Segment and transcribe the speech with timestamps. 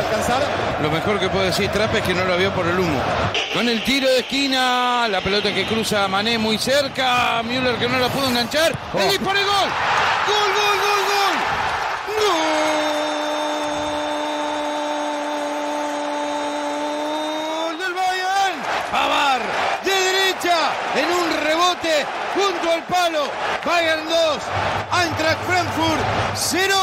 [0.00, 0.42] alcanzar.
[0.82, 3.00] Lo mejor que puede decir Trapp es que no lo vio por el humo.
[3.54, 7.98] Con el tiro de esquina, la pelota que cruza Mané muy cerca, Müller que no
[7.98, 9.68] la pudo enganchar, el disparo y gol.
[10.26, 11.36] Gol, gol, gol, gol.
[17.66, 18.58] Gol del Bayern.
[18.90, 19.40] Pavar
[19.84, 20.58] de derecha
[20.96, 21.30] en un
[22.34, 23.30] junto al palo.
[23.64, 24.38] Bayern 2,
[25.02, 26.00] Eintracht Frankfurt
[26.34, 26.74] 0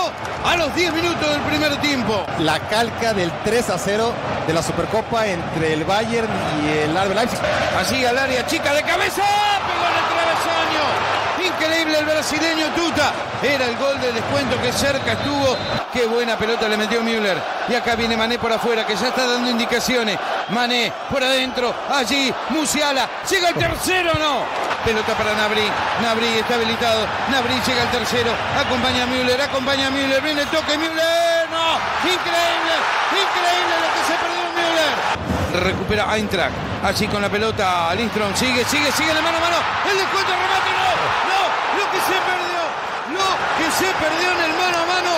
[0.46, 2.26] a los 10 minutos del primer tiempo.
[2.40, 4.14] La calca del 3 a 0
[4.46, 6.30] de la Supercopa entre el Bayern
[6.64, 7.40] y el RB Leipzig.
[7.80, 9.24] Así al área chica de cabeza,
[9.68, 11.18] pegó en el travesaño.
[11.56, 13.12] Increíble el brasileño Tuta.
[13.42, 15.56] Era el gol de descuento que cerca estuvo.
[15.94, 17.38] Qué buena pelota le metió Müller.
[17.70, 20.18] Y acá viene Mané por afuera, que ya está dando indicaciones.
[20.50, 23.08] Mané por adentro, allí, Musiala.
[23.30, 24.67] Llega el tercero, no.
[24.88, 25.68] Pelota para Nabri.
[26.02, 27.06] Nabri está habilitado.
[27.30, 28.32] Nabri llega al tercero.
[28.58, 30.22] Acompaña a Müller, acompaña a Müller.
[30.22, 31.44] Viene el toque, Müller.
[31.52, 31.76] No.
[32.08, 32.76] Increíble,
[33.12, 35.66] increíble lo que se perdió Müller.
[35.66, 36.56] Recupera Eintracht.
[36.86, 37.94] Allí con la pelota.
[37.96, 39.58] Lindstrom sigue, sigue, sigue de mano a mano.
[39.92, 40.90] El descuento, remate, no.
[41.36, 41.42] No.
[41.84, 42.64] Lo que se perdió.
[43.12, 43.28] Lo
[43.60, 45.12] que se perdió en el mano a mano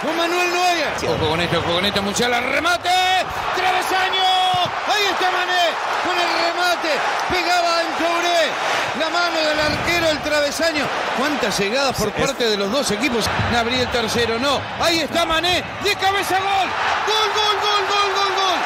[0.00, 0.94] con Manuel Neuer.
[1.10, 2.02] Ojo con esto, ojo con esto.
[2.02, 3.26] Musiala, remate.
[3.56, 4.47] Travesaño.
[4.90, 5.64] Ahí está Mané
[6.04, 6.92] con el remate.
[7.30, 8.50] Pegaba en Touré.
[8.98, 10.84] La mano del arquero, el travesaño.
[11.16, 13.24] ¿Cuántas llegadas por parte de los dos equipos?
[13.52, 14.60] Nabri el tercero, no.
[14.80, 15.62] Ahí está Mané.
[15.84, 16.68] De cabeza gol.
[17.06, 18.58] Gol, gol, gol, gol, gol, gol.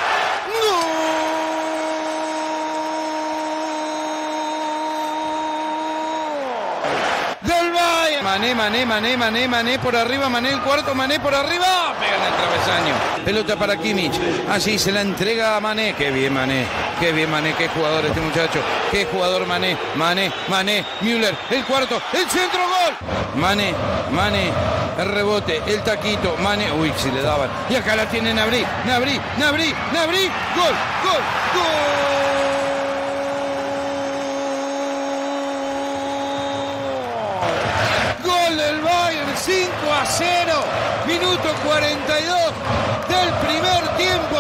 [0.62, 1.02] ¡Gol!
[7.42, 8.21] Del Bayern.
[8.32, 11.94] Mané, Mané, Mané, Mané, Mané por arriba, Mané el cuarto, Mané por arriba.
[12.00, 12.94] Pega en el travesaño.
[13.26, 14.18] Pelota para Kimmich.
[14.48, 15.94] Así se la entrega a Mané.
[15.98, 16.64] Qué bien Mané.
[16.98, 17.52] Qué bien Mané.
[17.58, 18.60] Qué jugador este muchacho.
[18.90, 19.76] Qué jugador Mané.
[19.96, 21.36] Mané, Mané, Müller.
[21.50, 22.00] El cuarto.
[22.14, 22.94] El centro gol.
[23.34, 23.74] Mané,
[24.12, 24.50] Mané.
[24.98, 25.60] El rebote.
[25.66, 26.34] El taquito.
[26.38, 26.72] Mané.
[26.72, 27.50] Uy, si le daban.
[27.68, 28.64] Y acá la tiene Nabri.
[28.86, 30.30] Nabri, Nabri, Nabri.
[30.56, 31.20] Gol, gol,
[31.54, 32.22] gol.
[38.24, 40.52] Gol del Bayern, 5 a 0,
[41.04, 42.36] minuto 42
[43.08, 44.38] del primer tiempo.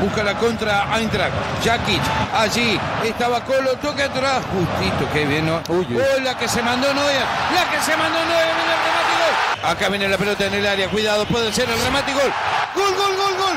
[0.00, 2.00] Busca la contra Eintracht, Jakic,
[2.34, 5.60] allí estaba Colo, toque atrás, justito, qué bien, ¿no?
[5.68, 5.96] Uy, uy.
[5.96, 9.70] Gol, la que se mandó Noia, la que se mandó Noia, viene el remate gol.
[9.70, 12.14] Acá viene la pelota en el área, cuidado, puede ser el remate.
[12.14, 12.32] Gol,
[12.74, 13.56] gol, gol, gol.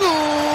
[0.00, 0.49] Gol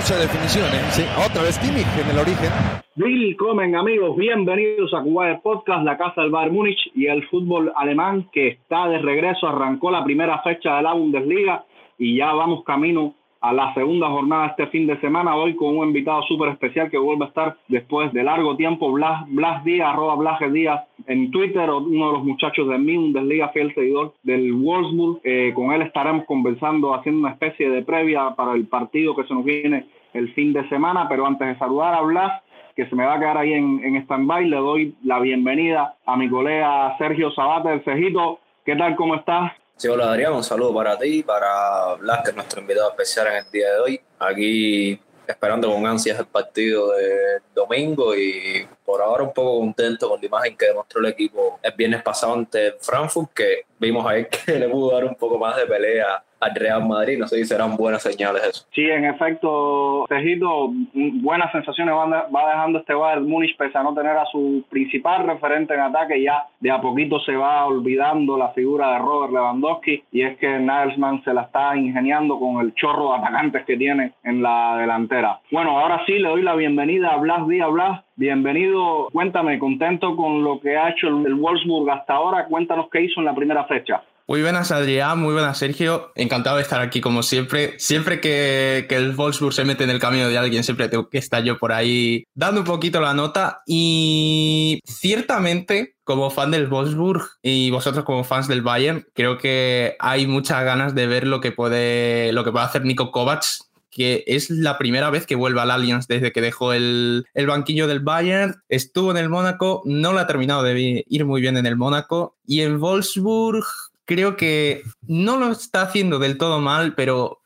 [0.00, 0.80] 11 definiciones.
[0.94, 2.50] Sí, otra vez Kimmich en el origen.
[2.96, 4.16] Willkommen, amigos.
[4.16, 8.88] Bienvenidos a Cuba Podcast, la casa del Bayern Múnich y el fútbol alemán que está
[8.88, 9.46] de regreso.
[9.46, 11.66] Arrancó la primera fecha de la Bundesliga
[11.98, 15.34] y ya vamos camino a la segunda jornada este fin de semana.
[15.34, 19.24] Hoy con un invitado súper especial que vuelve a estar después de largo tiempo, Blas,
[19.28, 23.74] Blas Díaz, arroba Blas Díaz en Twitter, uno de los muchachos de mi Bundesliga, fiel
[23.74, 25.20] seguidor del Wolfsburg.
[25.24, 29.34] Eh, con él estaremos conversando, haciendo una especie de previa para el partido que se
[29.34, 32.42] nos viene el fin de semana, pero antes de saludar a Blas,
[32.76, 36.16] que se me va a quedar ahí en, en stand-by, le doy la bienvenida a
[36.16, 38.40] mi colega Sergio Sabate del Cejito.
[38.64, 38.96] ¿Qué tal?
[38.96, 39.52] ¿Cómo estás?
[39.76, 43.44] Sí, hola Adrián, un saludo para ti, para Blas, que es nuestro invitado especial en
[43.44, 44.00] el día de hoy.
[44.18, 50.20] Aquí esperando con ansias el partido de domingo y por ahora un poco contento con
[50.20, 54.52] la imagen que demostró el equipo el viernes pasado ante Frankfurt, que vimos ayer que
[54.58, 57.18] le pudo dar un poco más de pelea al Real Madrid.
[57.18, 58.66] No sé si serán buenas señales eso.
[58.74, 63.94] Sí, en efecto, Cejito, mm, buenas sensaciones va dejando este Bayern Múnich pese a no
[63.94, 66.22] tener a su principal referente en ataque.
[66.22, 70.58] Ya de a poquito se va olvidando la figura de Robert Lewandowski y es que
[70.58, 75.40] Nagelsmann se la está ingeniando con el chorro de atacantes que tiene en la delantera.
[75.50, 77.70] Bueno, ahora sí le doy la bienvenida a Blas Díaz.
[77.70, 79.08] Blas, bienvenido.
[79.12, 82.44] Cuéntame, contento con lo que ha hecho el, Wolfsburg hasta ahora.
[82.46, 84.02] Cuéntanos qué hizo en la primera fecha.
[84.28, 86.12] Muy buenas Adrián, muy buenas Sergio.
[86.14, 87.78] Encantado de estar aquí como siempre.
[87.80, 91.18] Siempre que, que, el Wolfsburg se mete en el camino de alguien, siempre tengo que
[91.18, 93.62] estar yo por ahí dando un poquito la nota.
[93.66, 100.26] Y ciertamente, como fan del Wolfsburg y vosotros como fans del Bayern, creo que hay
[100.26, 104.50] muchas ganas de ver lo que puede, lo que puede hacer Nico Kovacs que es
[104.50, 108.62] la primera vez que vuelve al Allianz desde que dejó el, el banquillo del Bayern.
[108.68, 112.36] Estuvo en el Mónaco, no lo ha terminado de ir muy bien en el Mónaco.
[112.46, 113.64] Y en Wolfsburg
[114.04, 117.40] creo que no lo está haciendo del todo mal, pero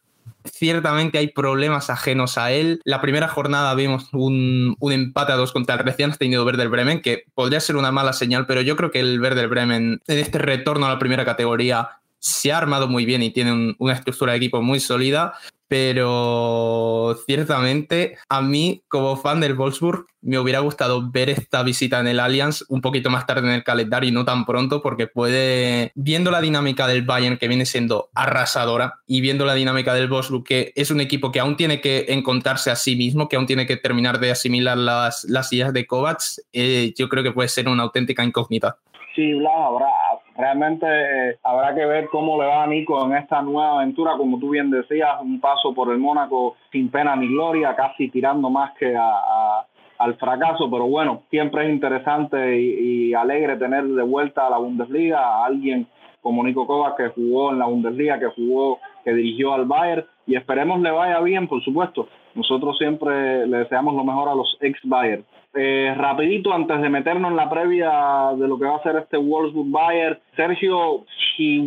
[0.45, 2.81] ciertamente hay problemas ajenos a él.
[2.85, 7.25] La primera jornada vimos un, empate a dos contra el recién tenido Werder Bremen, que
[7.35, 10.87] podría ser una mala señal, pero yo creo que el Werder Bremen en este retorno
[10.87, 14.63] a la primera categoría se ha armado muy bien y tiene una estructura de equipo
[14.63, 15.35] muy sólida
[15.69, 22.07] pero ciertamente a mí como fan del Wolfsburg me hubiera gustado ver esta visita en
[22.07, 25.91] el Allianz un poquito más tarde en el calendario y no tan pronto porque puede,
[25.95, 30.45] viendo la dinámica del Bayern que viene siendo arrasadora y viendo la dinámica del Wolfsburg
[30.45, 33.67] que es un equipo que aún tiene que encontrarse a sí mismo, que aún tiene
[33.67, 37.69] que terminar de asimilar las, las ideas de Kovacs, eh, yo creo que puede ser
[37.69, 38.79] una auténtica incógnita.
[39.15, 39.87] Sí, Blas, habrá,
[40.37, 44.39] realmente eh, habrá que ver cómo le va a Nico en esta nueva aventura, como
[44.39, 48.73] tú bien decías, un paso por el Mónaco sin pena ni gloria, casi tirando más
[48.79, 49.65] que a,
[49.99, 55.21] al fracaso, pero bueno, siempre es interesante y, alegre tener de vuelta a la Bundesliga
[55.21, 55.87] a alguien
[56.21, 60.37] como Nico Kovac que jugó en la Bundesliga, que jugó, que dirigió al Bayern y
[60.37, 62.09] esperemos le vaya bien, por supuesto.
[62.35, 65.25] Nosotros siempre le deseamos lo mejor a los ex Bayern.
[65.57, 69.17] Eh, rapidito, antes de meternos en la previa de lo que va a ser este
[69.17, 71.05] Wolfsburg Bayern, Sergio,
[71.37, 71.61] si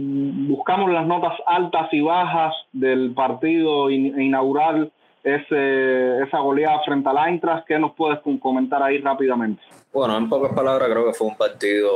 [0.49, 4.91] buscamos las notas altas y bajas del partido inaugural,
[5.35, 9.61] ese, esa goleada frente al Eintracht, ¿qué nos puedes comentar ahí rápidamente?
[9.91, 11.91] Bueno, en pocas palabras, creo que fue un partido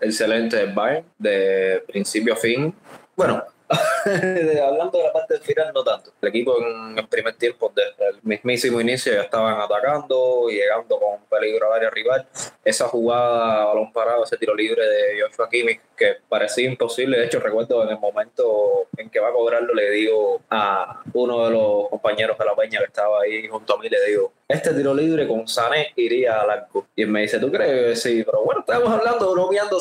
[0.00, 2.74] excelente del Bayern, de principio a fin.
[3.16, 3.42] Bueno,
[4.04, 6.12] hablando de la parte del final, no tanto.
[6.20, 10.98] El equipo en el primer tiempo, desde el mismísimo inicio, ya estaban atacando, y llegando
[10.98, 12.26] con peligro al área rival.
[12.64, 17.18] Esa jugada, balón parado, ese tiro libre de Joshua Kimmich, que parecía imposible.
[17.18, 21.44] De hecho, recuerdo en el momento en que va a cobrarlo, le digo a uno
[21.46, 24.74] de los compañeros de la peña que estaba ahí junto a mí, le digo, este
[24.74, 26.86] tiro libre con Sané iría al arco.
[26.94, 28.00] Y él me dice, ¿tú crees?
[28.02, 29.78] Sí, pero bueno, estamos hablando, bromeando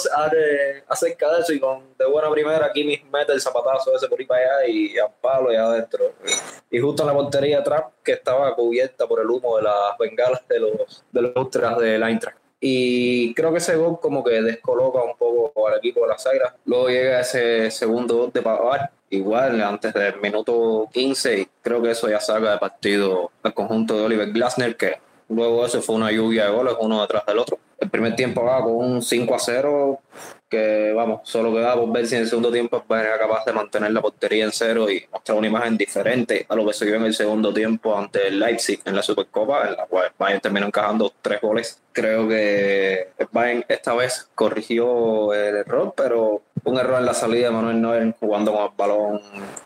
[0.88, 4.25] acerca de eso y con de buena primera Kimmich mete el zapatazo ese por ahí
[4.25, 6.13] para allá y a palo y adentro.
[6.71, 10.48] Y justo en la portería atrás, que estaba cubierta por el humo de las bengalas
[10.48, 12.38] de los, de los ultras del Eintracht.
[12.65, 16.54] Y creo que ese gol como que descoloca un poco al equipo de las Águilas.
[16.63, 21.92] Luego llega ese segundo gol de Pavar, igual antes del minuto 15, y creo que
[21.92, 25.00] eso ya saca de partido al conjunto de Oliver Glasner, que
[25.30, 27.60] luego eso fue una lluvia de goles uno detrás del otro.
[27.83, 30.00] El primer tiempo va con un 5 a 0,
[30.50, 33.91] que vamos, solo queda por ver si en el segundo tiempo era capaz de mantener
[33.91, 37.03] la portería en cero y mostrar una imagen diferente a lo que se vio en
[37.03, 41.12] el segundo tiempo ante el Leipzig en la Supercopa, en la cual Bayern terminó encajando
[41.21, 41.81] tres goles.
[41.91, 47.53] Creo que Bayern esta vez corrigió el error, pero un error en la salida de
[47.53, 49.21] Manuel Neuer jugando con el balón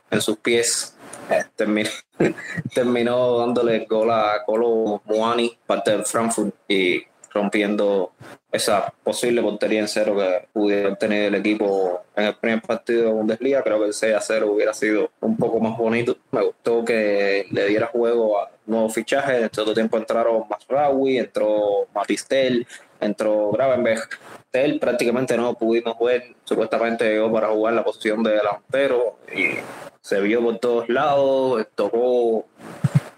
[0.09, 0.95] en sus pies.
[1.29, 1.89] Eh, terminó,
[2.73, 7.03] terminó dándole gol a Colo Muani, parte del Frankfurt, y
[7.37, 8.11] rompiendo
[8.51, 13.11] esa posible portería en cero que pudiera tener el equipo en el primer partido de
[13.11, 13.63] Bundesliga.
[13.63, 16.17] Creo que el 6 a 0 hubiera sido un poco más bonito.
[16.31, 19.43] Me gustó que le diera juego a nuevos fichajes.
[19.43, 22.65] En todo tiempo entraron Masraoui, entró Matistel,
[22.99, 24.09] entró Gravenberg.
[24.53, 26.35] Él prácticamente no pudimos ver.
[26.43, 29.59] Supuestamente llegó para jugar la posición de delantero y
[30.01, 31.67] se vio por todos lados.
[31.75, 32.45] Tocó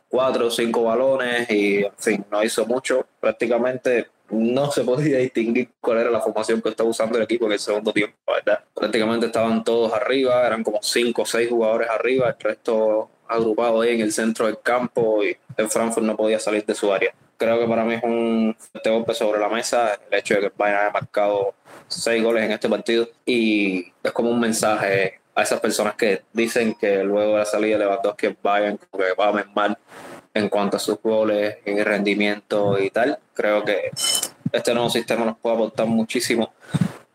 [0.10, 3.06] cuatro o cinco balones y, en fin, no hizo mucho.
[3.20, 7.54] Prácticamente no se podía distinguir cuál era la formación que estaba usando el equipo en
[7.54, 8.64] el segundo tiempo, ¿verdad?
[8.74, 13.96] Prácticamente estaban todos arriba, eran como cinco o seis jugadores arriba, el resto agrupado ahí
[13.96, 17.14] en el centro del campo y el Frankfurt no podía salir de su área.
[17.38, 20.54] Creo que para mí es un golpe sobre la mesa el hecho de que el
[20.58, 21.54] Bayern haya marcado
[21.88, 26.76] seis goles en este partido y es como un mensaje a esas personas que dicen
[26.76, 29.78] que luego de la salida de Lewandowski el Bayern que va a mal
[30.34, 33.18] en cuanto a sus goles, el rendimiento y tal.
[33.34, 33.92] Creo que
[34.52, 36.54] este nuevo sistema nos puede aportar muchísimo,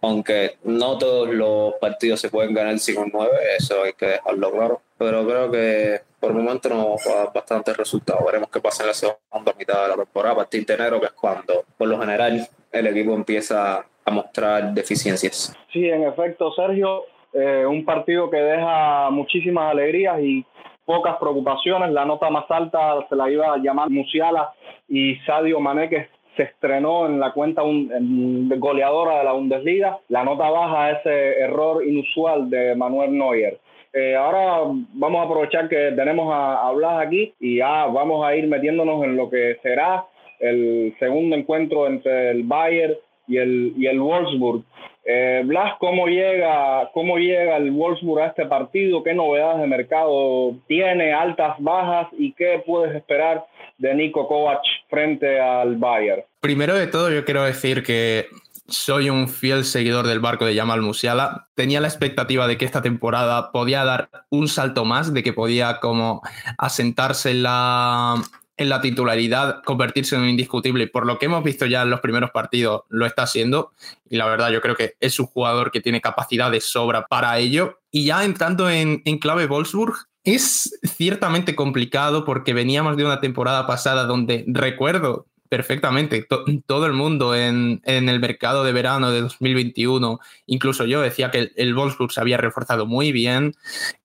[0.01, 4.53] aunque no todos los partidos se pueden ganar sin un 9, eso hay que dejarlo
[4.53, 4.81] claro.
[4.99, 8.25] Pero creo que por el momento nos va a dar bastantes resultados.
[8.25, 11.07] Veremos qué pasa en la segunda mitad de la temporada, a partir de enero, que
[11.07, 15.55] es cuando, por lo general, el equipo empieza a mostrar deficiencias.
[15.73, 20.45] Sí, en efecto, Sergio, eh, un partido que deja muchísimas alegrías y
[20.85, 21.91] pocas preocupaciones.
[21.91, 24.53] La nota más alta se la iba a llamar Musiala
[24.89, 29.99] y Sadio Mané, que se estrenó en la cuenta un, goleadora de la Bundesliga.
[30.09, 33.59] La nota baja, ese error inusual de Manuel Neuer.
[33.93, 34.63] Eh, ahora
[34.95, 39.17] vamos a aprovechar que tenemos a, a aquí y ya vamos a ir metiéndonos en
[39.17, 40.05] lo que será
[40.41, 42.95] el segundo encuentro entre el Bayern
[43.29, 44.65] y el, y el Wolfsburg.
[45.07, 49.03] Eh, Blas, ¿cómo llega, ¿cómo llega el Wolfsburg a este partido?
[49.03, 51.13] ¿Qué novedades de mercado tiene?
[51.13, 52.09] ¿Altas, bajas?
[52.19, 53.45] ¿Y qué puedes esperar
[53.77, 56.23] de Nico Kovac frente al Bayern?
[56.41, 58.27] Primero de todo, yo quiero decir que
[58.67, 61.49] soy un fiel seguidor del barco de Jamal Musiala.
[61.55, 65.81] Tenía la expectativa de que esta temporada podía dar un salto más, de que podía
[65.81, 66.23] como
[66.57, 68.15] asentarse en la,
[68.57, 70.87] en la titularidad, convertirse en un indiscutible.
[70.87, 73.73] Por lo que hemos visto ya en los primeros partidos, lo está haciendo.
[74.09, 77.39] Y la verdad, yo creo que es un jugador que tiene capacidad de sobra para
[77.39, 77.81] ello.
[77.91, 83.67] Y ya entrando en, en clave Wolfsburg, es ciertamente complicado porque veníamos de una temporada
[83.67, 86.27] pasada donde recuerdo perfectamente
[86.67, 91.39] todo el mundo en, en, el mercado de verano de 2021, incluso yo decía que
[91.39, 93.55] el, el Wolfsburg se había reforzado muy bien,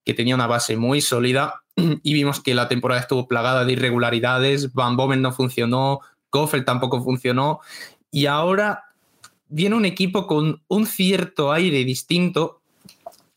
[0.06, 1.64] que tenía una base muy sólida
[2.04, 7.02] y vimos que la temporada estuvo plagada de irregularidades, Van Bomen no funcionó, Koffel tampoco
[7.04, 7.60] funcionó
[8.12, 8.86] y ahora
[9.48, 12.62] viene un equipo con un cierto aire distinto,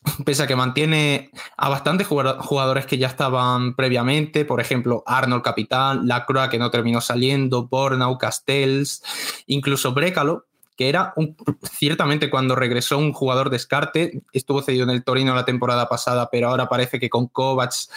[0.25, 6.07] pese a que mantiene a bastantes jugadores que ya estaban previamente, por ejemplo, Arnold Capitán,
[6.07, 9.03] Lacroix que no terminó saliendo, Bornau, Castells,
[9.47, 10.45] incluso Brécalo,
[10.75, 11.35] que era un,
[11.71, 16.49] ciertamente cuando regresó un jugador descarte, estuvo cedido en el Torino la temporada pasada, pero
[16.49, 17.89] ahora parece que con Kovacs,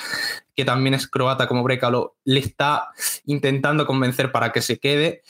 [0.54, 2.88] que también es croata como Brécalo, le está
[3.24, 5.22] intentando convencer para que se quede.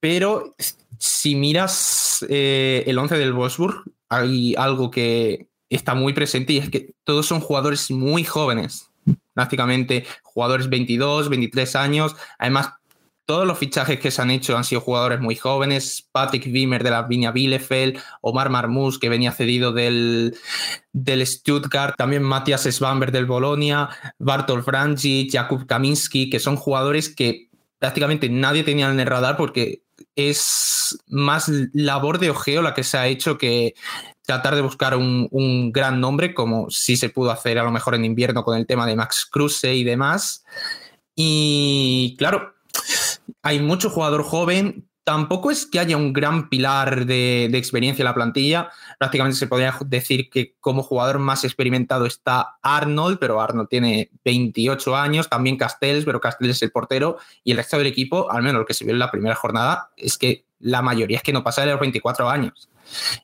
[0.00, 0.54] Pero
[0.98, 6.70] si miras eh, el 11 del Wolfsburg, hay algo que está muy presente y es
[6.70, 8.90] que todos son jugadores muy jóvenes,
[9.32, 12.74] prácticamente jugadores 22, 23 años, además
[13.32, 16.06] todos los fichajes que se han hecho han sido jugadores muy jóvenes.
[16.12, 20.36] Patrick Wimmer de la Viña Bielefeld, Omar Marmús, que venía cedido del,
[20.92, 27.48] del Stuttgart, también Matthias Svamberg del Bolonia, Bartol Franci, Jakub Kaminski, que son jugadores que
[27.78, 29.80] prácticamente nadie tenía en el radar porque
[30.14, 33.72] es más labor de ojeo la que se ha hecho que
[34.26, 37.94] tratar de buscar un, un gran nombre, como sí se pudo hacer a lo mejor
[37.94, 40.44] en invierno con el tema de Max Kruse y demás.
[41.14, 42.52] Y claro,
[43.42, 44.88] hay mucho jugador joven.
[45.04, 48.70] Tampoco es que haya un gran pilar de, experiencia en la plantilla.
[48.98, 54.94] Prácticamente se podría decir que como jugador más experimentado está Arnold, pero Arnold tiene 28
[54.94, 57.18] años, también Castells, pero Castells es el portero.
[57.42, 59.90] Y el resto del equipo, al menos lo que se vio en la primera jornada,
[59.96, 62.68] es que la mayoría es que no pasa de los 24 años.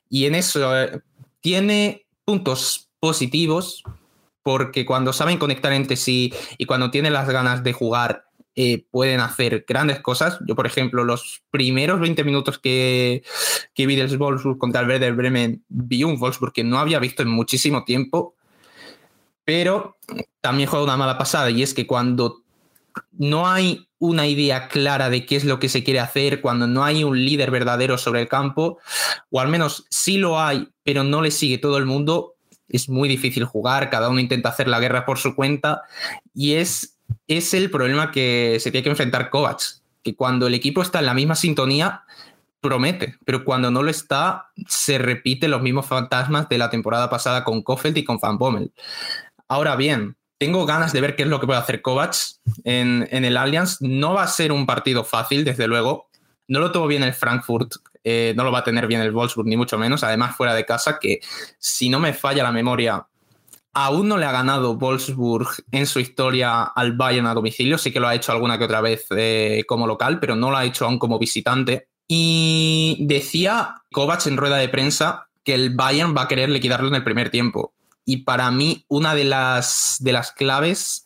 [0.09, 1.01] Y en eso eh,
[1.39, 3.83] tiene puntos positivos,
[4.43, 9.19] porque cuando saben conectar entre sí y cuando tienen las ganas de jugar eh, pueden
[9.19, 10.39] hacer grandes cosas.
[10.45, 13.23] Yo, por ejemplo, los primeros 20 minutos que,
[13.77, 17.29] vi del Wolfsburg contra el Werder Bremen, vi un Wolfsburg que no había visto en
[17.29, 18.35] muchísimo tiempo,
[19.45, 19.97] pero
[20.41, 22.43] también juega una mala pasada y es que cuando
[23.13, 26.83] no hay una idea clara de qué es lo que se quiere hacer, cuando no
[26.83, 28.79] hay un líder verdadero sobre el campo,
[29.29, 32.35] o al menos sí lo hay, pero no le sigue todo el mundo,
[32.67, 35.81] es muy difícil jugar, cada uno intenta hacer la guerra por su cuenta
[36.33, 40.81] y es es el problema que se tiene que enfrentar Kovacs, que cuando el equipo
[40.81, 42.03] está en la misma sintonía,
[42.61, 47.43] promete, pero cuando no lo está, se repiten los mismos fantasmas de la temporada pasada
[47.43, 48.71] con Kofeld y con Van Bommel.
[49.47, 53.37] Ahora bien, tengo ganas de ver qué es lo que puede hacer Kovacs en, el
[53.37, 53.81] Allianz.
[53.81, 56.09] No va a ser un partido fácil, desde luego.
[56.47, 57.73] No lo tuvo bien el Frankfurt,
[58.03, 60.03] eh, no lo va a tener bien el Wolfsburg, ni mucho menos.
[60.03, 61.19] Además, fuera de casa, que
[61.59, 63.05] si no me falla la memoria,
[63.73, 67.77] Aún no le ha ganado Wolfsburg en su historia al Bayern a domicilio.
[67.77, 70.57] Sí que lo ha hecho alguna que otra vez eh, como local, pero no lo
[70.57, 71.89] ha hecho aún como visitante.
[72.07, 76.95] Y decía Kovac en rueda de prensa que el Bayern va a querer liquidarlo en
[76.95, 77.73] el primer tiempo.
[78.05, 81.05] Y para mí, una de las, de las claves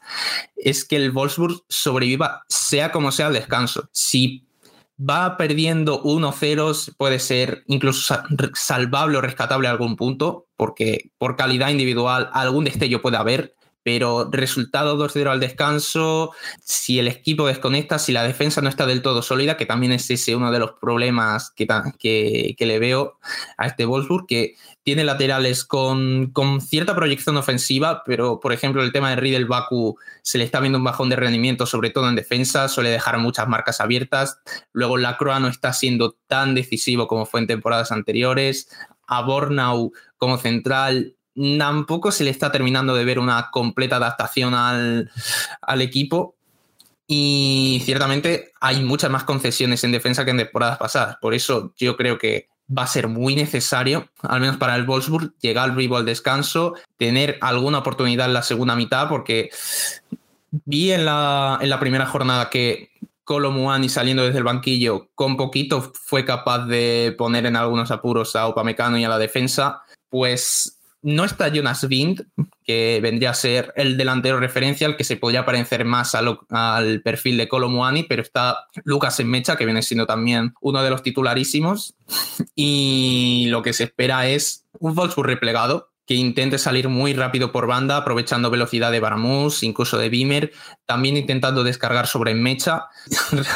[0.55, 3.89] es que el Wolfsburg sobreviva, sea como sea, al descanso.
[3.91, 4.48] Si
[4.98, 8.15] va perdiendo 1-0, puede ser incluso
[8.53, 14.29] salvable o rescatable a algún punto, porque por calidad individual algún destello puede haber, pero
[14.31, 16.31] resultado 2-0 al descanso,
[16.62, 20.10] si el equipo desconecta, si la defensa no está del todo sólida, que también es
[20.10, 21.67] ese uno de los problemas que,
[22.00, 23.19] que, le veo
[23.57, 28.93] a este Wolfsburg, que tiene laterales con, con, cierta proyección ofensiva, pero por ejemplo el
[28.93, 32.15] tema de Riedel Baku se le está viendo un bajón de rendimiento, sobre todo en
[32.15, 34.39] defensa, suele dejar muchas marcas abiertas.
[34.72, 38.69] Luego Lacroix no está siendo tan decisivo como fue en temporadas anteriores.
[39.07, 41.15] A Bornau como central
[41.57, 45.10] tampoco se le está terminando de ver una completa adaptación al,
[45.62, 46.36] al equipo.
[47.07, 51.17] Y ciertamente hay muchas más concesiones en defensa que en temporadas pasadas.
[51.22, 55.33] Por eso yo creo que va a ser muy necesario, al menos para el Wolfsburg,
[55.39, 59.50] llegar vivo al descanso, tener alguna oportunidad en la segunda mitad, porque
[60.65, 62.89] vi en la, en la primera jornada que
[63.24, 68.48] Colomuani saliendo desde el banquillo, con poquito fue capaz de poner en algunos apuros a
[68.48, 72.25] Upamecano y a la defensa, pues no está Jonas Wind,
[72.63, 77.50] que vendría a ser el delantero referencial, que se podría parecer más al perfil de
[77.50, 81.96] Colomuani, pero está Lucas Mecha, que viene siendo también uno de los titularísimos.
[82.56, 87.67] Y lo que se espera es un Wolfsburg replegado, que intente salir muy rápido por
[87.67, 90.51] banda, aprovechando velocidad de Baramus, incluso de Beamer,
[90.86, 92.88] también intentando descargar sobre Mecha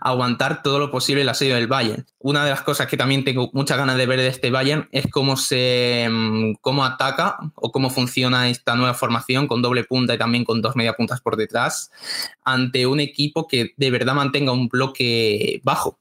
[0.00, 2.06] aguantar todo lo posible el asedio del Bayern.
[2.18, 5.06] Una de las cosas que también tengo muchas ganas de ver de este Bayern es
[5.10, 10.18] cómo se mm, cómo ataca o cómo funciona esta nueva formación con doble punta y
[10.18, 11.90] también con dos media puntas por detrás
[12.44, 15.98] ante un equipo que de verdad mantenga un bloque bajo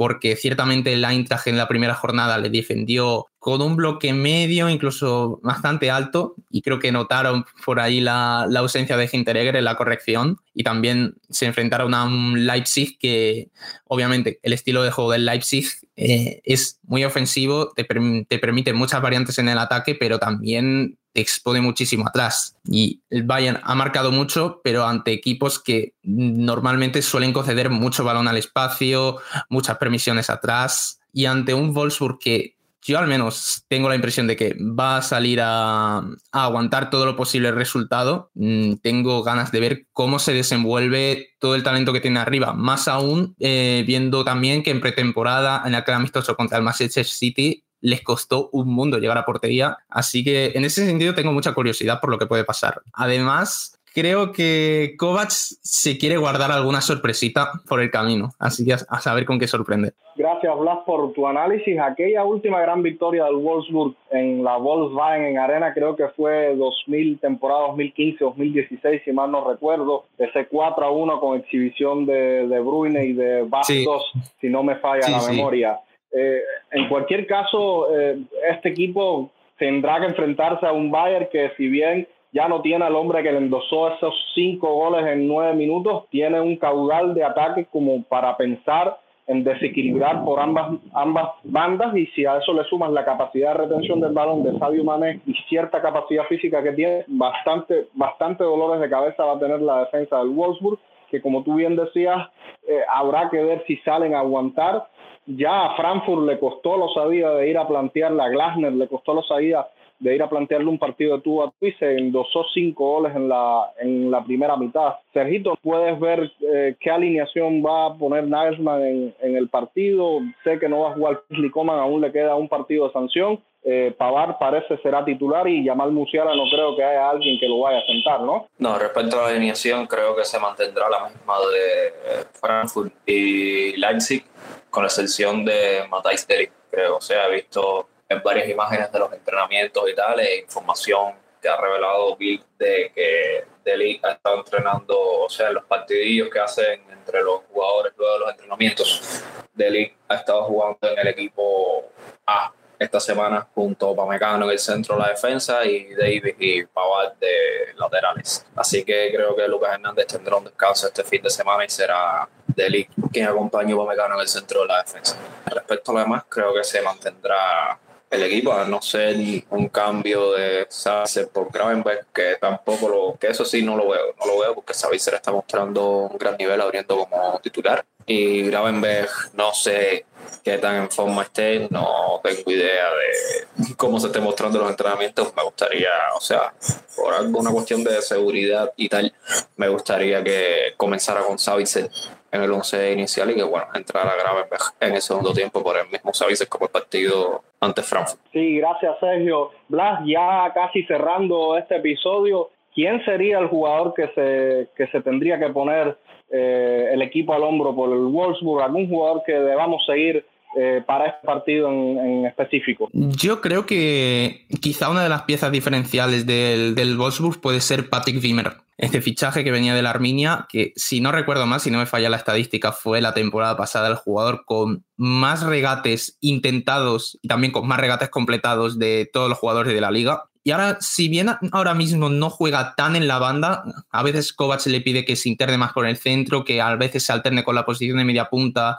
[0.00, 5.40] porque ciertamente el Eintracht en la primera jornada le defendió con un bloque medio, incluso
[5.42, 10.38] bastante alto, y creo que notaron por ahí la, ausencia de Hinteregger en la corrección,
[10.54, 13.50] y también se enfrentaron a un Leipzig que,
[13.88, 15.66] obviamente, el estilo de juego del Leipzig
[15.96, 21.20] eh, es muy ofensivo, te, te permite muchas variantes en el ataque, pero también te
[21.20, 22.56] expone muchísimo atrás.
[22.64, 28.28] Y el Bayern ha marcado mucho, pero ante equipos que normalmente suelen conceder mucho balón
[28.28, 33.94] al espacio, muchas permisiones atrás, y ante un Wolfsburg que yo al menos tengo la
[33.94, 36.02] impresión de que va a salir a,
[36.32, 38.30] aguantar todo lo posible resultado.
[38.34, 42.54] Mm, tengo ganas de ver cómo se desenvuelve todo el talento que tiene arriba.
[42.54, 47.64] Más aún eh, viendo también que en pretemporada, en aquel amistoso contra el Manchester City,
[47.80, 49.78] les costó un mundo llegar a portería.
[49.88, 52.82] Así que en ese sentido tengo mucha curiosidad por lo que puede pasar.
[52.92, 59.00] Además, creo que Kovac se quiere guardar alguna sorpresita por el camino, así que a,
[59.00, 59.92] saber con qué sorprende.
[60.16, 61.78] Gracias, Blas, por tu análisis.
[61.78, 67.20] Aquella última gran victoria del Wolfsburg en la Volkswagen en Arena, creo que fue 2000,
[67.20, 73.04] temporada 2015-2016, si mal no recuerdo, ese 4 a 1 con exhibición de, de Bruyne
[73.06, 75.78] y de Bastos, si no me falla la memoria.
[76.12, 76.40] Eh,
[76.72, 78.18] en cualquier caso, eh,
[78.50, 82.94] este equipo tendrá que enfrentarse a un Bayern que si bien ya no tiene al
[82.94, 87.66] hombre que le endosó esos cinco goles en nueve minutos, tiene un caudal de ataque
[87.70, 92.90] como para pensar en desequilibrar por ambas, ambas bandas y si a eso le sumas
[92.90, 97.04] la capacidad de retención del balón de Sadio Mané y cierta capacidad física que tiene,
[97.06, 101.54] bastante, bastante dolores de cabeza va a tener la defensa del Wolfsburg, que como tú
[101.54, 102.28] bien decías,
[102.66, 104.88] eh, habrá que ver si salen a aguantar
[105.36, 109.14] ya a Frankfurt le costó lo sabía de ir a plantear la Glasner, le costó
[109.14, 109.66] lo sabía
[110.00, 113.14] de ir a plantearle un partido de tú a tú y se endosó cinco goles
[113.14, 114.94] en la, en la primera mitad.
[115.12, 120.20] Sergito, ¿puedes ver eh, qué alineación va a poner Nagelsmann en, en, el partido?
[120.42, 123.40] Sé que no va a jugar Coman, aún le queda un partido de sanción.
[123.62, 127.60] Eh, Pavar parece será titular y Yamal Musiala no creo que haya alguien que lo
[127.60, 128.46] vaya a sentar, ¿no?
[128.58, 133.76] No, respecto a la alineación creo que se mantendrá la misma de eh, Frankfurt y
[133.76, 134.24] Leipzig
[134.70, 136.96] con la excepción de Matthijs Delic, creo.
[136.96, 141.48] O sea, he visto en varias imágenes de los entrenamientos y tal, e información que
[141.48, 146.82] ha revelado Bill de que Delic ha estado entrenando, o sea, los partidillos que hacen
[146.90, 149.22] entre los jugadores luego de los entrenamientos.
[149.54, 151.90] Delic ha estado jugando en el equipo
[152.26, 156.64] A esta semana junto a Pamecano en el centro de la defensa y David y
[156.64, 158.46] Pavard de laterales.
[158.56, 162.26] Así que creo que Lucas Hernández tendrá un descanso este fin de semana y será
[162.46, 165.14] Delic quien acompañe a Pamecano en el centro de la defensa.
[165.44, 169.14] Respecto a lo demás, creo que se mantendrá el equipo, a no ser
[169.50, 174.14] un cambio de Savicer por Gravenberg, que tampoco lo, que eso sí no lo veo,
[174.18, 179.10] no lo veo porque Savicer está mostrando un gran nivel abriendo como titular y Gravenberg
[179.34, 180.06] no sé
[180.44, 185.32] qué tan en forma esté, no tengo idea de cómo se esté mostrando los entrenamientos,
[185.36, 186.52] me gustaría, o sea,
[186.96, 189.12] por alguna cuestión de seguridad y tal,
[189.56, 191.88] me gustaría que comenzara con Savicer
[192.32, 195.88] en el 11 inicial y que bueno, entrara Gravenberg en el segundo tiempo por el
[195.88, 198.20] mismo Savicer como el partido ante Frankfurt.
[198.32, 199.50] Sí, gracias Sergio.
[199.68, 205.38] Blas, ya casi cerrando este episodio, ¿quién sería el jugador que se, que se tendría
[205.38, 205.96] que poner
[206.30, 208.62] eh, el equipo al hombro por el Wolfsburg?
[208.62, 210.24] ¿Algún jugador que debamos seguir
[210.56, 212.88] eh, para este partido en, específico?
[212.92, 218.22] Yo creo que quizá una de las piezas diferenciales del, del Wolfsburg puede ser Patrick
[218.22, 218.52] Wimmer.
[218.80, 221.84] Este fichaje que venía de la Arminia, que si no recuerdo mal, si no me
[221.84, 227.52] falla la estadística, fue la temporada pasada el jugador con más regates intentados y también
[227.52, 230.29] con más regates completados de todos los jugadores de la liga.
[230.42, 234.64] Y ahora, si bien ahora mismo no juega tan en la banda, a veces Kovac
[234.66, 237.54] le pide que se interne más por el centro, que a veces se alterne con
[237.54, 238.78] la posición de media punta,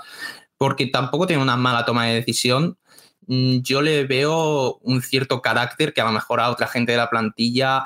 [0.58, 2.78] porque tampoco tiene una mala toma de decisión.
[3.28, 6.98] Mm, yo le veo un cierto carácter que a lo mejor a otra gente de
[6.98, 7.84] la plantilla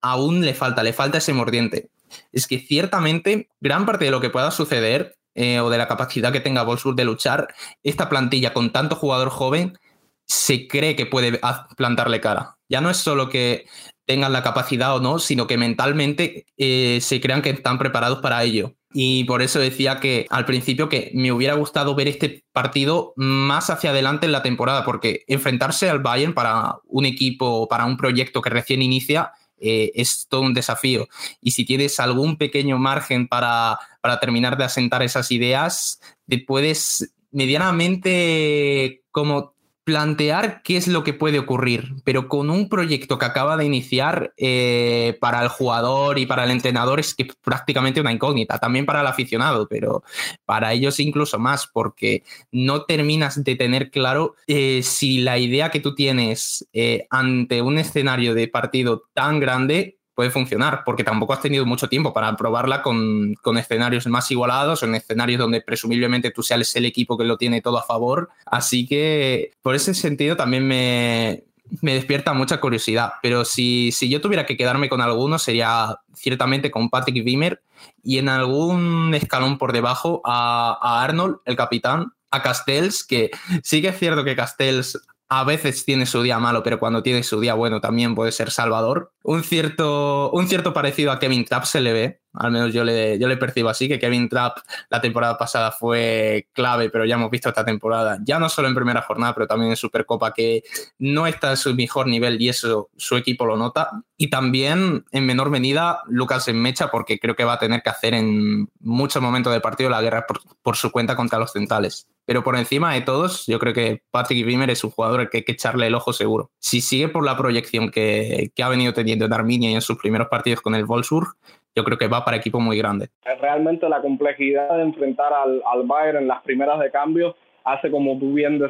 [0.00, 1.90] aún le falta, le falta ese mordiente.
[2.32, 6.32] es que ciertamente gran parte de lo que pueda suceder eh, o de la capacidad
[6.32, 7.48] que tenga Wolfsburg de luchar,
[7.82, 9.78] esta plantilla con tanto jugador joven
[10.26, 11.40] se cree que puede
[11.76, 12.56] plantarle cara.
[12.72, 13.66] Ya no es solo que
[14.06, 18.42] tengan la capacidad o no, sino que mentalmente eh, se crean que están preparados para
[18.42, 18.74] ello.
[18.94, 23.68] Y por eso decía que al principio que me hubiera gustado ver este partido más
[23.68, 28.40] hacia adelante en la temporada, porque enfrentarse al Bayern para un equipo, para un proyecto
[28.40, 31.08] que recién inicia, eh, es todo un desafío.
[31.42, 37.12] Y si tienes algún pequeño margen para, para terminar de asentar esas ideas, te puedes
[37.32, 39.51] medianamente como
[39.84, 44.32] plantear qué es lo que puede ocurrir, pero con un proyecto que acaba de iniciar
[44.36, 49.00] eh, para el jugador y para el entrenador es que prácticamente una incógnita, también para
[49.00, 50.04] el aficionado, pero
[50.44, 55.80] para ellos incluso más, porque no terminas de tener claro eh, si la idea que
[55.80, 61.40] tú tienes eh, ante un escenario de partido tan grande puede funcionar, porque tampoco has
[61.40, 66.74] tenido mucho tiempo para probarla con, escenarios más igualados, en escenarios donde presumiblemente tú seas
[66.76, 68.30] el equipo que lo tiene todo a favor.
[68.46, 71.44] Así que por ese sentido también me,
[71.80, 73.14] despierta mucha curiosidad.
[73.22, 77.62] Pero si, si, yo tuviera que quedarme con alguno, sería ciertamente con Patrick Wimmer
[78.02, 83.30] y en algún escalón por debajo a, a Arnold, el capitán, a Castells, que
[83.62, 84.98] sí que es cierto que Castells
[85.34, 88.50] a veces tiene su día malo, pero cuando tiene su día bueno también puede ser
[88.50, 89.14] salvador.
[89.22, 93.18] Un cierto, un cierto parecido a Kevin Trapp se le ve, al menos yo le,
[93.18, 94.58] yo le percibo así, que Kevin Trapp
[94.90, 98.74] la temporada pasada fue clave, pero ya hemos visto esta temporada, ya no solo en
[98.74, 100.64] primera jornada, pero también en Supercopa, que
[100.98, 103.88] no está en su mejor nivel y eso su equipo lo nota.
[104.18, 107.88] Y también, en menor medida, Lucas en mecha, porque creo que va a tener que
[107.88, 112.06] hacer en muchos momentos del partido la guerra por, por su cuenta contra los centrales.
[112.32, 115.36] Pero por encima de todos, yo creo que Patrick Wimmer es un jugador al que
[115.36, 116.48] hay que echarle el ojo seguro.
[116.58, 120.28] Si sigue por la proyección que, ha venido teniendo en Arminia y en sus primeros
[120.28, 121.28] partidos con el Wolfsburg,
[121.76, 123.10] yo creo que va para equipo muy grande.
[123.38, 128.18] Realmente la complejidad de enfrentar al, al Bayern en las primeras de cambio hace, como
[128.18, 128.62] tú bien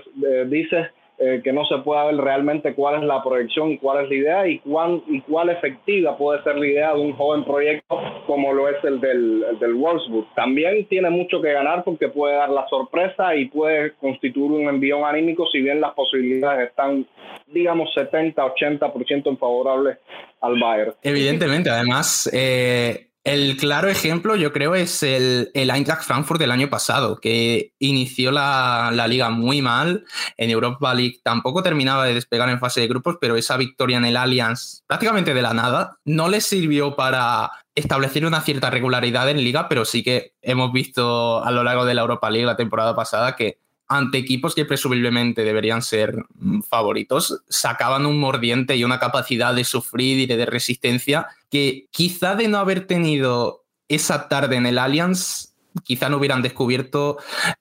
[0.48, 0.88] dices,
[1.24, 4.16] eh, que no se pueda ver realmente cuál es la proyección y cuál es la
[4.16, 8.52] idea y cuán, y cuál efectiva puede ser la idea de un joven proyecto como
[8.52, 10.26] lo es el del, el del Wolfsburg.
[10.34, 15.04] También tiene mucho que ganar porque puede dar la sorpresa y puede constituir un envión
[15.04, 17.06] anímico si bien las posibilidades están,
[17.46, 19.98] digamos, 70-80% favorables
[20.40, 20.94] al Bayern.
[21.02, 22.28] Evidentemente, además...
[22.32, 28.32] Eh el claro ejemplo, yo creo, es el, Eintracht Frankfurt del año pasado, que inició
[28.32, 30.04] la, liga muy mal.
[30.36, 34.06] En Europa League tampoco terminaba de despegar en fase de grupos, pero esa victoria en
[34.06, 39.42] el Allianz, prácticamente de la nada, no le sirvió para establecer una cierta regularidad en
[39.42, 42.96] liga, pero sí que hemos visto a lo largo de la Europa League la temporada
[42.96, 43.61] pasada que
[43.92, 49.64] ante equipos que presumiblemente deberían ser mm, favoritos, sacaban un mordiente y una capacidad de
[49.64, 55.54] sufrir y de resistencia que quizá de no haber tenido esa tarde en el Allianz,
[55.84, 57.18] quizá no hubieran descubierto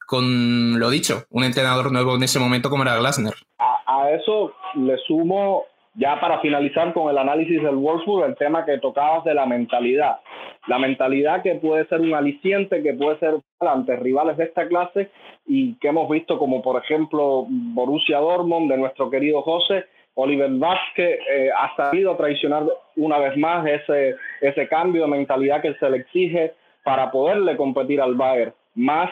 [0.08, 3.34] con, lo dicho, un entrenador nuevo en ese momento como era Glasner.
[3.58, 5.65] A, a eso le sumo
[5.96, 10.20] ya para finalizar con el análisis del Wolfsburg, el tema que tocabas de la mentalidad.
[10.68, 15.10] La mentalidad que puede ser un aliciente, que puede ser ante rivales de esta clase
[15.46, 21.20] y que hemos visto como por ejemplo Borussia Dortmund de nuestro querido José, Oliver Vázquez
[21.32, 22.64] eh, ha sabido traicionar
[22.96, 28.02] una vez más ese, ese cambio de mentalidad que se le exige para poderle competir
[28.02, 29.10] al Bayern, más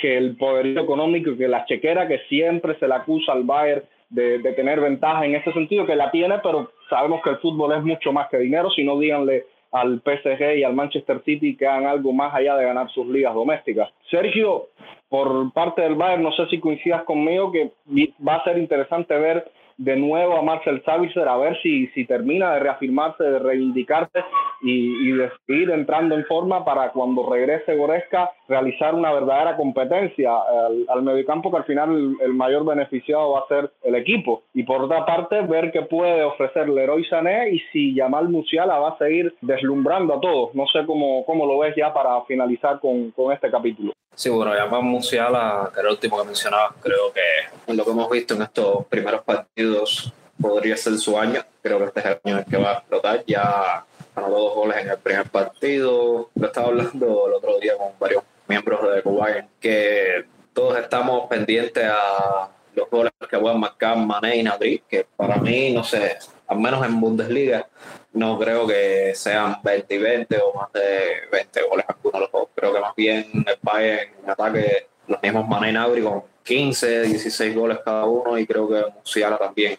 [0.00, 3.84] que el poderío económico y que la chequera que siempre se le acusa al Bayern
[4.14, 7.82] de, tener ventaja en ese sentido, que la tiene, pero sabemos que el fútbol es
[7.82, 11.86] mucho más que dinero, si no díganle al PSG y al Manchester City que hagan
[11.86, 13.90] algo más allá de ganar sus ligas domésticas.
[14.08, 14.68] Sergio,
[15.08, 17.72] por parte del Bayern, no sé si coincidas conmigo que
[18.26, 19.44] va a ser interesante ver
[19.76, 24.20] de nuevo a Marcel Savitzer a ver si, si termina de reafirmarse, de reivindicarse
[24.62, 30.86] y, de seguir entrando en forma para cuando regrese Goresca realizar una verdadera competencia al,
[30.88, 34.42] al mediocampo que al final el, mayor beneficiado va a ser el equipo.
[34.54, 38.90] Y por otra parte, ver qué puede ofrecer Leroy Sané y si Yamal Musiala va
[38.90, 40.54] a seguir deslumbrando a todos.
[40.54, 43.92] No sé cómo, cómo lo ves ya para finalizar con, con este capítulo.
[44.14, 48.10] Sí, bueno, Yamal Musiala, que era el último que mencionabas, creo que lo que hemos
[48.10, 49.63] visto en estos primeros partidos
[50.40, 51.42] podría ser su año.
[51.62, 53.24] Creo que este es el año en el que va a explotar.
[53.26, 56.30] Ya ganó dos goles en el primer partido.
[56.34, 61.84] Lo estaba hablando el otro día con varios miembros de Kuwait que todos estamos pendientes
[61.84, 66.58] a los goles que puedan marcar Mané y Nadri, que para mí, no sé, al
[66.58, 67.68] menos en Bundesliga,
[68.12, 72.32] no creo que sean 20 y 20 o más de 20 goles alguno de los
[72.32, 72.48] dos.
[72.54, 77.02] Creo que más bien el Bayern en ataque los mismos Mané y Nadri con 15,
[77.02, 79.78] 16 goles cada uno y creo que Musiala también.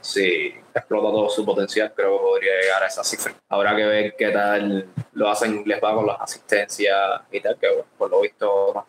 [0.00, 3.34] Si explota todo su potencial, creo que podría llegar a esa cifra.
[3.48, 7.68] Habrá que ver qué tal lo hacen, les va con las asistencias y tal, que
[7.98, 8.86] por lo visto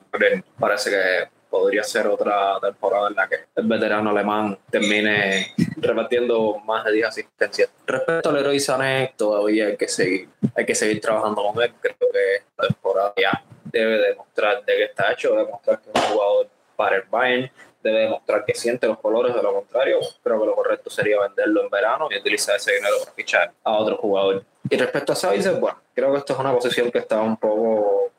[0.59, 6.83] parece que podría ser otra temporada en la que el veterano alemán termine repartiendo más
[6.83, 7.69] de 10 asistencias.
[7.87, 11.73] Respecto al héroe Sané, todavía hay que seguir, hay que seguir trabajando con él.
[11.79, 16.13] Creo que la temporada ya debe demostrar de qué está hecho, demostrar que es un
[16.13, 20.45] jugador para el Bayern, debe demostrar que siente los colores, de lo contrario, creo que
[20.45, 24.43] lo correcto sería venderlo en verano y utilizar ese dinero para fichar a otro jugador.
[24.69, 28.11] Y respecto a Savitzer, bueno, creo que esto es una posición que está un poco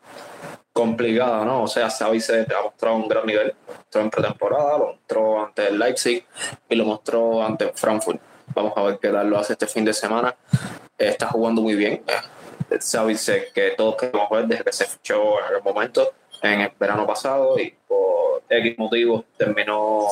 [0.72, 1.64] complicada, ¿no?
[1.64, 5.70] O sea, Savitzer ha mostrado un gran nivel, lo mostró en pretemporada, lo mostró ante
[5.72, 6.24] Leipzig
[6.68, 8.20] y lo mostró ante Frankfurt.
[8.54, 10.36] Vamos a ver qué tal lo hace este fin de semana.
[10.96, 12.04] Está jugando muy bien.
[12.78, 16.12] Savitzer que todos queremos ver desde que se fichó en el momento,
[16.52, 20.06] en el verano pasado, y por X motivos terminó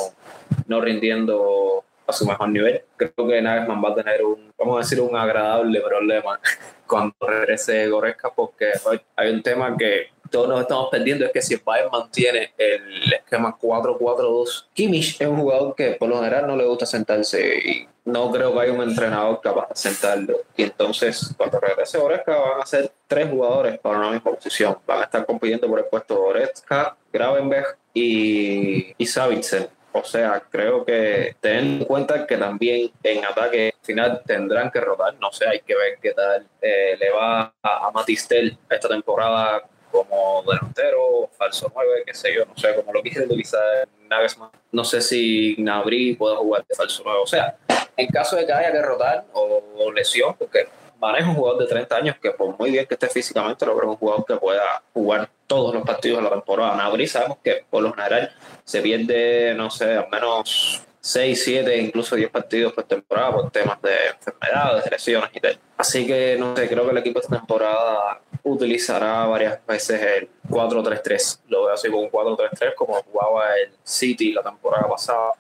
[0.67, 2.83] no rindiendo a su mejor nivel.
[2.97, 6.39] Creo que Nagelsmann va a tener un, vamos a decir, un agradable problema
[6.87, 8.73] cuando regrese Goretzka, porque
[9.17, 13.13] hay un tema que todos nos estamos perdiendo es que si el Bayern mantiene el
[13.13, 17.89] esquema 4-4-2, Kimmich es un jugador que por lo general no le gusta sentarse y
[18.05, 20.39] no creo que haya un entrenador capaz de sentarlo.
[20.57, 24.77] Y entonces, cuando regrese Goretzka, van a ser tres jugadores para una misma posición.
[24.87, 29.71] Van a estar compitiendo por el puesto de Goretzka, Gravenberg y, y Savitzer.
[29.93, 35.15] O sea, creo que ten en cuenta que también en ataque final tendrán que rotar.
[35.21, 39.63] No sé, hay que ver qué tal eh, le va a, a Matistel esta temporada
[39.95, 44.51] como delantero, falso 9, qué sé yo, no sé cómo lo quiere utilizar Nagelsmann.
[44.73, 47.21] No sé si Nabri puede jugar de falso 9.
[47.23, 47.57] O sea,
[47.97, 50.69] en caso de que haya que rotar o lesión, porque
[51.05, 53.91] maneja un jugador de 30 años que por muy bien que esté físicamente, lo creo
[53.91, 56.77] un jugador que pueda jugar todos los partidos de la temporada.
[56.77, 62.17] Nabri sabemos que por lo general se pierde, no sé, al menos 6, 7, incluso
[62.17, 65.59] 10 partidos por temporada por temas de enfermedades, lesiones y tal.
[65.77, 71.41] Así que no sé, creo que el equipo esta temporada utilizará varias veces el 4-3-3.
[71.49, 75.33] Lo veo así como un 4-3-3 como jugaba el City la temporada pasada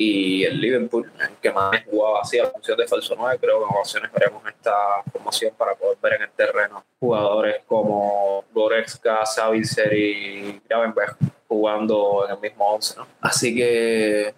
[0.00, 1.10] y el Liverpool,
[1.42, 3.38] que más jugaba así a función de falso 9.
[3.40, 4.72] Creo que en ocasiones veremos esta
[5.12, 11.16] formación para poder ver en el terreno jugadores como Goretzka, Savitzer y Gravenberg
[11.48, 13.00] jugando en el mismo 11.
[13.00, 13.06] ¿no?
[13.20, 14.34] Así que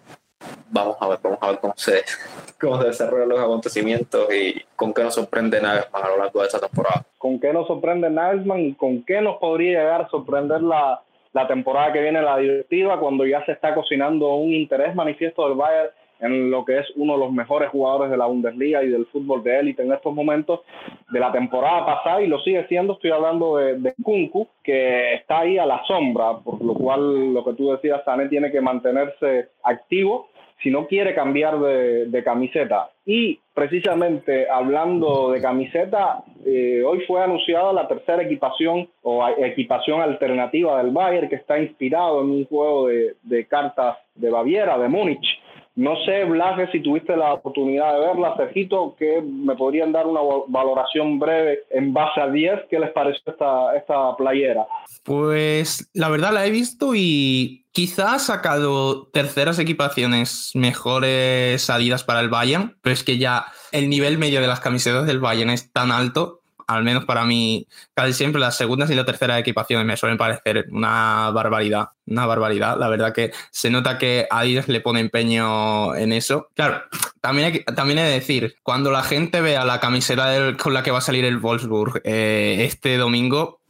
[0.71, 2.03] vamos a ver, vamos a ver cómo se,
[2.59, 6.59] cómo desarrollan los acontecimientos y con qué nos sorprende Nagelsmann a lo largo de esta
[6.59, 7.05] temporada.
[7.19, 11.47] ¿Con qué nos sorprende Nagelsmann y con qué nos podría llegar a sorprender la, la
[11.47, 15.91] temporada que viene la directiva cuando ya se está cocinando un interés manifiesto del Bayern
[16.21, 19.43] en lo que es uno de los mejores jugadores de la Bundesliga y del fútbol
[19.43, 20.61] de élite en estos momentos
[21.09, 22.93] de la temporada pasada y lo sigue siendo.
[22.93, 27.53] Estoy hablando de, Kunku, que está ahí a la sombra, por lo cual lo que
[27.53, 30.29] tú decías, Sané tiene que mantenerse activo
[30.61, 32.89] si no quiere cambiar de, camiseta.
[33.05, 40.81] Y precisamente hablando de camiseta, eh, hoy fue anunciada la tercera equipación o equipación alternativa
[40.81, 45.41] del Bayern que está inspirado en un juego de, de cartas de Baviera, de Múnich
[45.75, 50.19] no sé, Blas, si tuviste la oportunidad de verla, Sergito, que me podrían dar una
[50.47, 52.63] valoración breve en base a 10.
[52.69, 54.67] ¿Qué les pareció esta, esta playera?
[55.03, 62.19] Pues la verdad la he visto y quizá ha sacado terceras equipaciones mejores salidas para
[62.19, 65.71] el Bayern, pero es que ya el nivel medio de las camisetas del Bayern es
[65.71, 66.41] tan alto
[66.75, 70.67] al menos para mí, casi siempre las segundas y las terceras equipaciones me suelen parecer
[70.71, 72.77] una barbaridad, una barbaridad.
[72.77, 76.49] La verdad que se nota que Adidas le pone empeño en eso.
[76.55, 76.83] Claro,
[77.19, 80.99] también hay, también de decir, cuando la gente vea la camiseta con la que va
[80.99, 83.60] a salir el Wolfsburg eh, este domingo,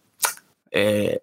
[0.71, 1.19] eh,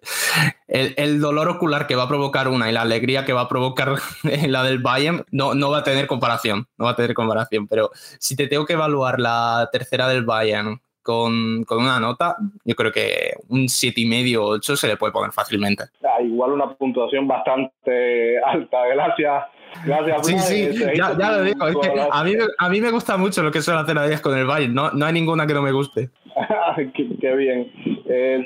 [0.67, 3.95] el, dolor ocular que va a provocar una y la alegría que va a provocar
[4.47, 7.89] la del Bayern no, no va a tener comparación, no va a tener comparación, pero
[7.93, 13.33] si te tengo que evaluar la tercera del Bayern con, una nota, yo creo que
[13.47, 15.85] un 7,5 o 8 se le puede poner fácilmente.
[16.03, 19.43] Ah, igual una puntuación bastante alta, gracias.
[19.85, 21.65] Gracias, Sí, sí, ya, lo digo.
[22.11, 24.73] a, mí, a mí me gusta mucho lo que son las cenas con el Bayern.
[24.73, 26.09] No, no hay ninguna que no me guste.
[27.21, 27.71] qué, bien.
[28.07, 28.43] Eh,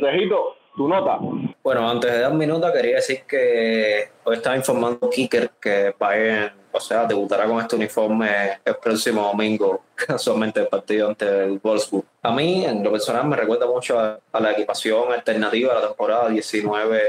[0.75, 1.19] tu nota.
[1.63, 6.53] Bueno, antes de dar mi nota, quería decir que hoy estaba informando Kicker que Bayern,
[6.71, 12.05] o sea, debutará con este uniforme el próximo domingo, casualmente el partido ante el Wolfsburg.
[12.23, 16.29] A mí, en lo personal, me recuerda mucho a, la equipación alternativa de la temporada
[16.29, 16.99] 19-20.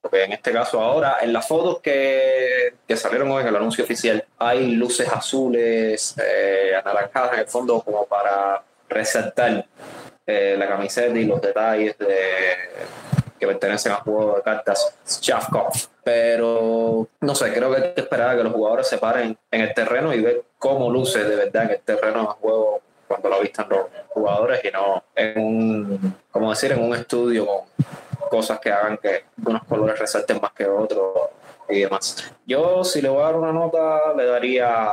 [0.00, 3.82] Porque en este caso ahora, en las fotos que, que salieron hoy en el anuncio
[3.82, 9.66] oficial, hay luces azules, eh, anaranjadas en el fondo como para resaltar
[10.26, 12.08] eh, la camiseta y los detalles de,
[13.38, 15.72] que pertenecen al juego de cartas Shavkov.
[16.02, 19.60] Pero no sé, creo que hay que esperar a que los jugadores se paren en
[19.60, 23.40] el terreno y ver cómo luce de verdad en el terreno de juego cuando lo
[23.40, 28.72] vistan los jugadores y no en un, como decir, en un estudio con cosas que
[28.72, 31.30] hagan que unos colores resalten más que otros
[31.68, 32.32] y demás.
[32.46, 34.90] Yo, si le voy a dar una nota, le daría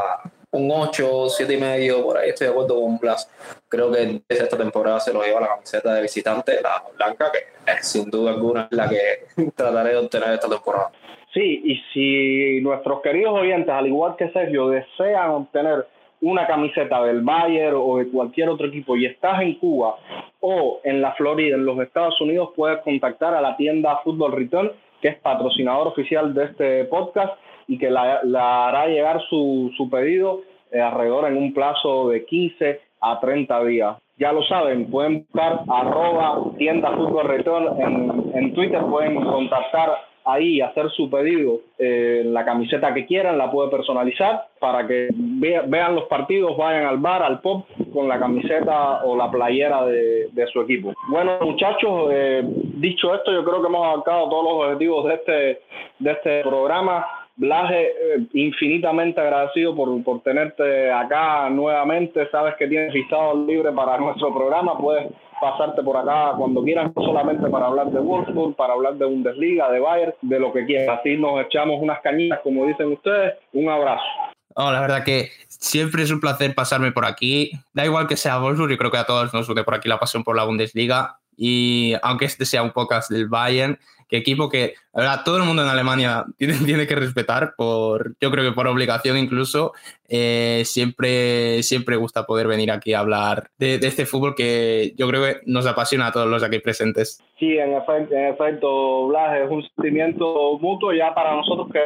[0.53, 3.29] un 8, 7 y medio, por ahí estoy de acuerdo con Blas.
[3.67, 7.71] Creo que desde esta temporada se lo lleva la camiseta de visitante, la blanca, que
[7.71, 10.91] es sin duda alguna la que trataré de obtener esta temporada.
[11.33, 15.87] Sí, y si nuestros queridos oyentes, al igual que Sergio, desean obtener
[16.21, 19.97] una camiseta del Bayern o de cualquier otro equipo y estás en Cuba
[20.39, 24.71] o en la Florida, en los Estados Unidos, puedes contactar a la tienda Fútbol Return,
[25.01, 27.33] que es patrocinador oficial de este podcast
[27.67, 32.79] y que la, hará llegar su, su pedido eh, alrededor en un plazo de 15
[33.01, 33.97] a 30 días.
[34.17, 39.89] Ya lo saben, pueden buscar arroba tienda Fútbol Return en, en Twitter, pueden contactar
[40.25, 45.95] ahí hacer su pedido, eh, la camiseta que quieran, la puede personalizar para que vean
[45.95, 50.61] los partidos, vayan al bar, al pop con la camiseta o la playera de, su
[50.61, 50.93] equipo.
[51.07, 55.61] Bueno, muchachos, eh, dicho esto, yo creo que hemos abarcado todos los objetivos de este,
[55.99, 57.05] de este programa.
[57.35, 62.29] Blaje, eh, infinitamente agradecido por, por tenerte acá nuevamente.
[62.29, 64.77] Sabes que tienes listado libre para nuestro programa.
[64.77, 69.05] Puedes pasarte por acá cuando quieras, no solamente para hablar de Wolfsburg, para hablar de
[69.05, 70.99] Bundesliga, de Bayern, de lo que quieras.
[70.99, 73.33] Así nos echamos unas cañitas, como dicen ustedes.
[73.51, 74.03] Un abrazo.
[74.55, 77.51] Oh, la verdad que siempre es un placer pasarme por aquí.
[77.73, 79.99] Da igual que sea Wolfsburg, yo creo que a todos nos une por aquí la
[79.99, 81.17] pasión por la Bundesliga.
[81.35, 83.79] Y aunque este sea un podcast del Bayern,
[84.17, 88.43] equipo que, verdad, todo el mundo en Alemania tiene, tiene que respetar, por, yo creo
[88.43, 89.73] que por obligación incluso,
[90.09, 95.23] eh, siempre, siempre gusta poder venir aquí a hablar de, este fútbol que yo creo
[95.23, 97.23] que nos apasiona a todos los aquí presentes.
[97.39, 101.79] Sí, en efecto, en efecto Blas, es un sentimiento mutuo ya para nosotros que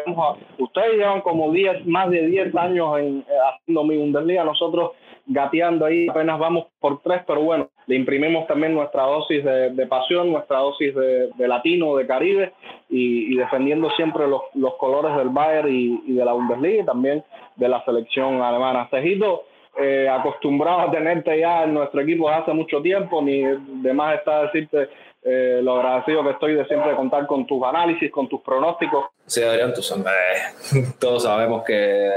[0.58, 4.92] ustedes llevan como 10, más de 10 años en, eh, haciendo mi Bundesliga, nosotros
[5.28, 10.32] gateando ahí, apenas vamos por tres, pero bueno, le imprimimos también nuestra dosis de, pasión,
[10.32, 12.54] nuestra dosis de, latino, de Caribe
[12.90, 17.24] y, defendiendo siempre los, los, colores del Bayern y, de la Bundesliga y también
[17.56, 18.88] de la selección alemana.
[18.90, 19.44] Cejito,
[19.80, 24.44] eh, acostumbrado a tenerte ya en nuestro equipo hace mucho tiempo, ni de más está
[24.44, 24.90] decirte
[25.24, 29.08] eh, lo agradecido que estoy de siempre contar con tus análisis, con tus pronósticos.
[29.26, 29.82] Sí, Adrián, tú,
[31.00, 32.10] todos sabemos que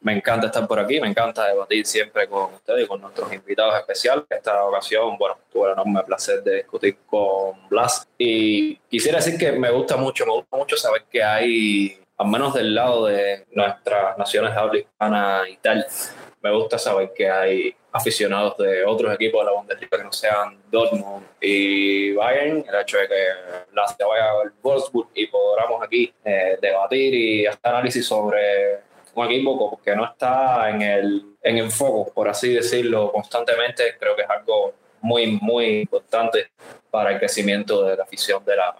[0.00, 3.74] me encanta estar por aquí, me encanta debatir siempre con ustedes y con nuestros invitados
[3.76, 4.24] especiales.
[4.30, 8.06] Esta ocasión, bueno, tuve el enorme placer de discutir con Blas.
[8.16, 12.54] Y quisiera decir que me gusta mucho, me gusta mucho saber que hay, al menos
[12.54, 15.86] del lado de nuestras naciones de habla y tal,
[16.40, 20.56] me gusta saber que hay aficionados de otros equipos de la Bundesliga que no sean
[20.70, 23.24] Dortmund y Bayern, el hecho de que
[23.72, 28.87] Blas vaya al Wolfsburg y podamos aquí eh, debatir y hacer análisis sobre
[29.18, 34.14] un equipo que no está en el, en el foco, por así decirlo, constantemente, creo
[34.14, 36.50] que es algo muy, muy importante
[36.90, 38.74] para el crecimiento de la afición de la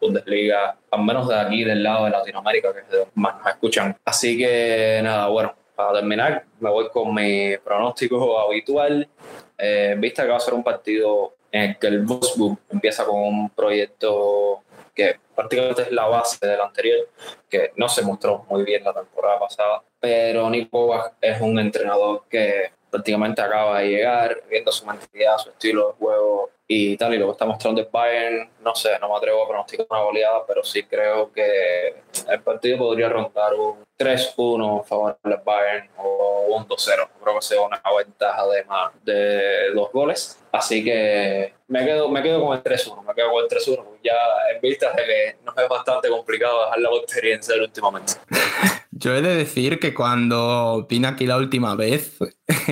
[0.00, 3.46] Bundesliga, al menos de aquí del lado de Latinoamérica, que es de donde más nos
[3.48, 3.96] escuchan.
[4.04, 9.08] Así que nada, bueno, para terminar, me voy con mi pronóstico habitual.
[9.56, 13.20] Eh, vista que va a ser un partido en el que el Wolfsburg empieza con
[13.20, 14.61] un proyecto
[14.94, 17.08] que prácticamente es la base del anterior,
[17.48, 22.72] que no se mostró muy bien la temporada pasada, pero Nico es un entrenador que
[22.92, 27.26] prácticamente acaba de llegar, viendo su mentalidad, su estilo de juego y tal, y lo
[27.26, 30.62] que está mostrando el Bayern, no sé, no me atrevo a pronosticar una goleada, pero
[30.62, 37.08] sí creo que el partido podría rondar un 3-1 favor del Bayern o un 2-0.
[37.22, 40.38] Creo que sea una ventaja de más de dos goles.
[40.52, 44.16] Así que me quedo, me quedo con el 3-1, me quedo con el 3-1, ya
[44.54, 48.12] en vista de que nos es bastante complicado dejar la batería en serio últimamente.
[49.02, 52.18] Yo he de decir que cuando vine aquí la última vez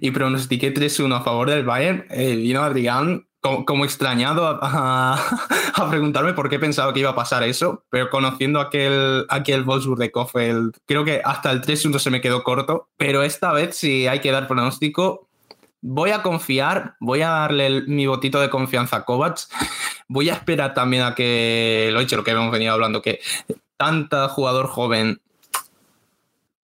[0.00, 5.18] y pronostiqué 3-1 a favor del Bayern, eh, vino Adrián como, extrañado a,
[5.90, 10.12] preguntarme por qué pensaba que iba a pasar eso, pero conociendo aquel, aquel Wolfsburg de
[10.12, 14.20] Kofeld, creo que hasta el 3-1 se me quedó corto, pero esta vez si hay
[14.20, 15.28] que dar pronóstico,
[15.82, 19.50] voy a confiar, voy a darle mi botito de confianza a Kovacs,
[20.06, 23.18] voy a esperar también a que, lo he dicho, lo que hemos venido hablando, que
[23.76, 25.20] tanta jugador joven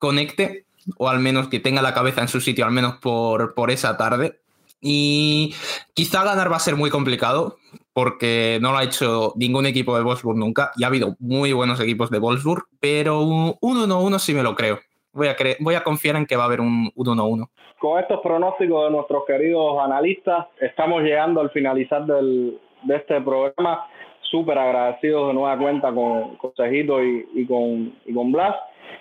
[0.01, 0.65] conecte,
[0.99, 3.97] o al menos que tenga la cabeza en su sitio, al menos por, por esa
[3.97, 4.41] tarde,
[4.81, 5.55] y
[5.95, 7.57] quizá ganar va a ser muy complicado
[7.93, 10.71] porque no lo ha hecho ningún equipo de Wolfsburg nunca.
[10.77, 14.79] Y ha habido muy buenos equipos de Wolfsburg, pero un 1-1 sí me lo creo.
[15.13, 17.49] Voy a, voy a confiar en que va a haber un 1-1.
[17.79, 23.87] Con estos pronósticos de nuestros queridos analistas, estamos llegando al finalizar del, de este programa.
[24.23, 28.55] Súper agradecidos de nueva cuenta con, con y, y, con, y con Blas.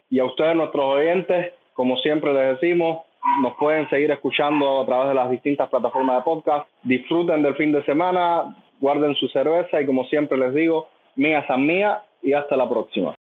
[0.10, 3.00] Y a ustedes, nuestros oyentes, como siempre les decimos,
[3.42, 6.68] nos pueden seguir escuchando a través de las distintas plataformas de podcast.
[6.84, 11.66] Disfruten del fin de semana, guarden su cerveza y como siempre les digo, mía san
[11.66, 13.16] mía y hasta la próxima.